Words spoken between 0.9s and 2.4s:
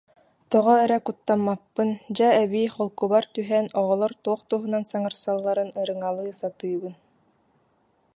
куттаммаппын, дьэ